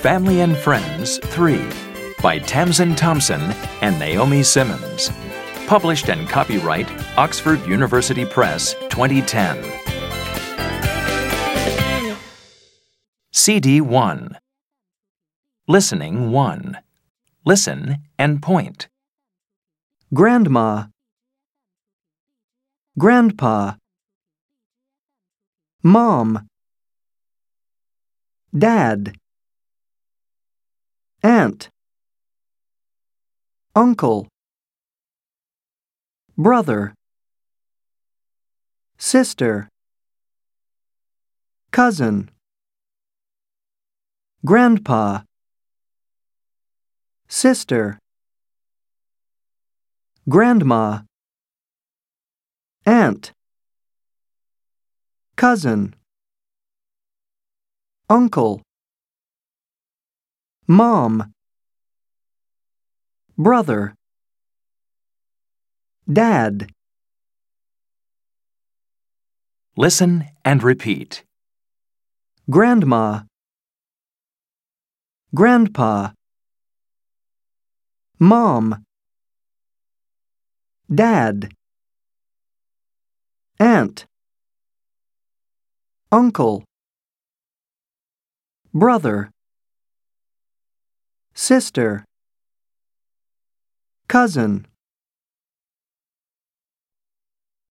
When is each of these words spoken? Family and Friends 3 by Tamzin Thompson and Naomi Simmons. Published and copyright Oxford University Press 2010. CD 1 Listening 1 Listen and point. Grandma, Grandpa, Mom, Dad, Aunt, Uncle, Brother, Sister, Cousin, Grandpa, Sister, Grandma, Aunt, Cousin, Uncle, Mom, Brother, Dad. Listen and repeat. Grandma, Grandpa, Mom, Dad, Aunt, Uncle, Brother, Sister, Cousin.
Family 0.00 0.42
and 0.42 0.56
Friends 0.56 1.18
3 1.18 1.56
by 2.22 2.38
Tamzin 2.38 2.96
Thompson 2.96 3.40
and 3.80 3.98
Naomi 3.98 4.44
Simmons. 4.44 5.10
Published 5.66 6.08
and 6.08 6.28
copyright 6.28 6.88
Oxford 7.18 7.66
University 7.66 8.24
Press 8.24 8.74
2010. 8.90 9.60
CD 13.32 13.80
1 13.80 14.38
Listening 15.66 16.30
1 16.30 16.78
Listen 17.44 17.96
and 18.16 18.40
point. 18.40 18.88
Grandma, 20.14 20.84
Grandpa, 22.96 23.74
Mom, 25.82 26.48
Dad, 28.56 29.16
Aunt, 31.38 31.68
Uncle, 33.76 34.26
Brother, 36.36 36.94
Sister, 38.96 39.68
Cousin, 41.70 42.28
Grandpa, 44.44 45.22
Sister, 47.28 47.98
Grandma, 50.28 51.02
Aunt, 52.84 53.30
Cousin, 55.36 55.94
Uncle, 58.10 58.60
Mom, 60.70 61.32
Brother, 63.38 63.94
Dad. 66.06 66.70
Listen 69.78 70.26
and 70.44 70.62
repeat. 70.62 71.24
Grandma, 72.50 73.22
Grandpa, 75.34 76.10
Mom, 78.18 78.84
Dad, 80.94 81.50
Aunt, 83.58 84.04
Uncle, 86.12 86.62
Brother, 88.74 89.30
Sister, 91.38 92.02
Cousin. 94.08 94.66